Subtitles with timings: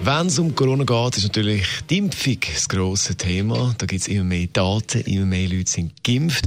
[0.00, 3.74] Wenn es um Corona geht, ist natürlich die Impfung das grosse Thema.
[3.78, 6.46] Da gibt es immer mehr Daten, immer mehr Leute sind geimpft.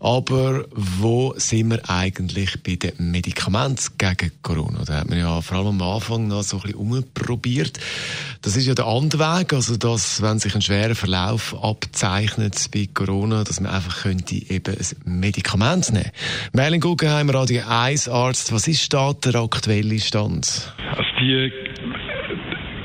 [0.00, 4.84] Aber wo sind wir eigentlich bei den Medikamenten gegen Corona?
[4.86, 7.78] Da hat man ja vor allem am Anfang noch so ein bisschen umprobiert.
[8.40, 12.88] Das ist ja der andere Weg, also dass, wenn sich ein schwerer Verlauf abzeichnet bei
[12.92, 16.10] Corona, dass man einfach könnte eben ein Medikament nehmen.
[16.52, 20.72] Merlin Guggenheim, Radio 1 Arzt, was ist da der aktuelle Stand?
[20.96, 21.50] Also die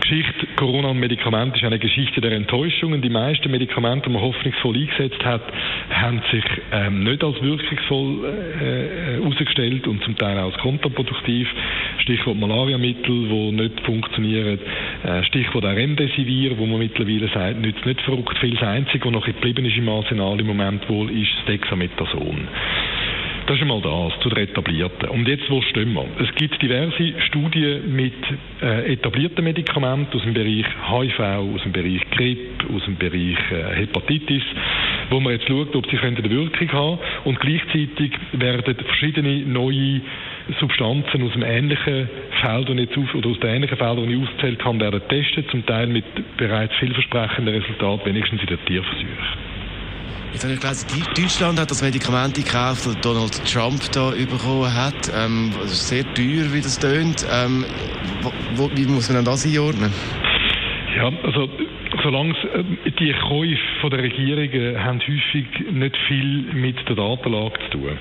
[0.07, 3.01] Geschichte Corona und Medikamente ist eine Geschichte der Enttäuschungen.
[3.01, 5.41] Die meisten Medikamente, die man hoffnungsvoll eingesetzt hat,
[5.89, 11.49] haben sich ähm, nicht als wirkungsvoll äh, herausgestellt und zum Teil auch als kontraproduktiv.
[11.99, 14.59] Stichwort Malariamittel, die nicht funktionieren.
[15.03, 18.53] Äh, Stichwort auch Remdesivir, wo man mittlerweile sagt, nützt nicht verrückt viel.
[18.53, 22.47] Das Einzige, was noch geblieben ist im Arsenal im Moment wohl, ist das Dexamethason.
[23.47, 25.07] Das ist einmal das, zu den Etablierten.
[25.07, 26.05] Und jetzt, wo stehen wir?
[26.19, 28.13] Es gibt diverse Studien mit
[28.61, 31.19] äh, etablierten Medikamenten aus dem Bereich HIV,
[31.55, 34.43] aus dem Bereich Grippe, aus dem Bereich äh, Hepatitis,
[35.09, 40.01] wo man jetzt schaut, ob sie eine Wirkung haben Und gleichzeitig werden verschiedene neue
[40.59, 42.09] Substanzen aus dem ähnlichen
[42.41, 45.65] Feld, jetzt auf, oder aus den ähnlichen Feldern, die ich aufgezählt habe, werden getestet, zum
[45.65, 46.03] Teil mit
[46.35, 49.46] bereits vielversprechenden Resultaten, wenigstens in den Tierversuchen.
[50.33, 55.11] Jetzt habe ich gelesen, Deutschland hat das Medikament gekauft, das Donald Trump da bekommen hat.
[55.15, 57.25] Ähm, sehr teuer, wie das tönt.
[57.31, 57.65] Ähm,
[58.55, 59.91] wo, wie muss man das einordnen?
[60.95, 61.49] Ja, also
[62.03, 67.97] solange äh, die Käufe der Regierungen haben häufig nicht viel mit der Datenlage zu tun.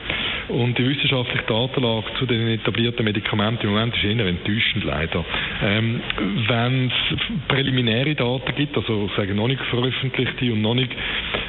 [0.49, 5.25] Und die wissenschaftliche Datenlage zu den etablierten Medikamenten im Moment ist eher enttäuschend leider.
[5.63, 6.01] Ähm,
[6.47, 7.19] Wenn es
[7.49, 10.93] präliminäre Daten gibt, also sagen noch nicht veröffentlichte und noch nicht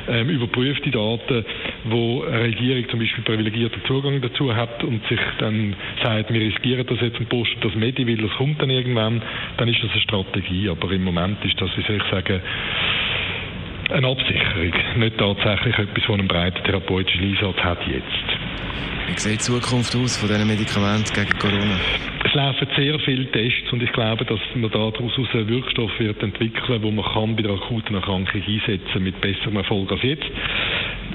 [0.08, 1.46] ähm, überprüfte Daten,
[1.86, 6.86] wo eine Regierung zum Beispiel privilegierten Zugang dazu hat und sich dann sagt, wir riskieren
[6.88, 9.22] das jetzt und posten das Medi, weil das kommt dann irgendwann,
[9.58, 10.70] dann ist das eine Strategie.
[10.70, 12.42] Aber im Moment ist das, wie soll ich sagen,
[13.90, 18.38] eine Absicherung, nicht tatsächlich etwas, das einen breiten therapeutischen Einsatz hat jetzt.
[19.08, 21.80] Wie sieht die Zukunft aus von diesen Medikamenten gegen Corona?
[22.38, 24.94] Es laufen sehr viele Tests und ich glaube, dass man daraus
[25.34, 29.92] einen Wirkstoff wird entwickeln, wo man kann bei der akuten Erkrankung einsetzen mit besserem Erfolg
[29.92, 30.30] als jetzt.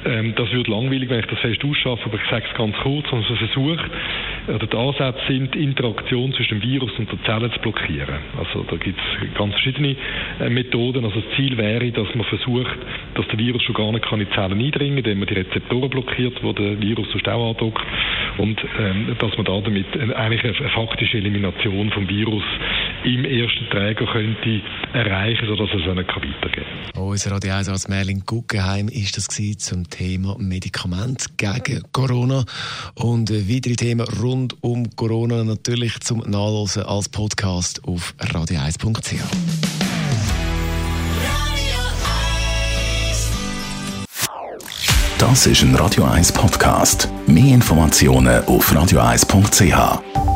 [0.04, 3.10] Ähm, das wird langweilig, wenn ich das fest ausschaffe, aber ich sage es ganz kurz,
[3.12, 3.90] und so versucht,
[4.48, 8.16] oder die Ansätze sind, die Interaktion zwischen dem Virus und der Zelle zu blockieren.
[8.38, 9.96] Also da gibt es ganz verschiedene
[10.40, 11.04] äh, Methoden.
[11.04, 12.76] Also das Ziel wäre, dass man versucht,
[13.14, 15.34] dass der Virus schon gar nicht kann in die Zellen eindringen kann, indem man die
[15.34, 17.86] Rezeptoren blockiert, wo der Virus sonst auch andockt
[18.38, 19.86] und ähm, dass man da damit
[20.16, 22.44] eigentlich eine, eine faktische Elimination vom Virus
[23.04, 27.02] im ersten Träger könnte erreichen, sodass es nicht weitergehen kann.
[27.02, 32.44] Unser Radio 1 als Merlin Guggenheim ist das zum Thema Medikament gegen Corona
[32.94, 39.72] und weitere Themen rund um Corona natürlich zum Nachlesen als Podcast auf radio1.ch.
[45.18, 47.08] Das ist ein Radio 1 Podcast.
[47.28, 50.31] Mehr Informationen auf radio1.ch.